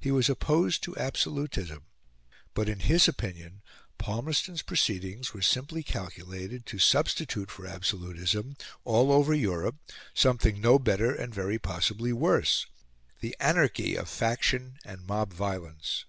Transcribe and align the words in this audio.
He 0.00 0.10
was 0.10 0.30
opposed 0.30 0.82
to 0.84 0.96
absolutism; 0.96 1.82
but 2.54 2.70
in 2.70 2.80
his 2.80 3.06
opinion 3.06 3.60
Palmerston's 3.98 4.62
proceedings 4.62 5.34
were 5.34 5.42
simply 5.42 5.82
calculated 5.82 6.64
to 6.64 6.78
substitute 6.78 7.50
for 7.50 7.66
absolutism, 7.66 8.56
all 8.86 9.12
over 9.12 9.34
Europe, 9.34 9.76
something 10.14 10.62
no 10.62 10.78
better 10.78 11.14
and 11.14 11.34
very 11.34 11.58
possibly 11.58 12.14
worse 12.14 12.64
the 13.20 13.36
anarchy 13.40 13.94
of 13.94 14.08
faction 14.08 14.78
and 14.86 15.04
mob 15.06 15.34
violence. 15.34 16.06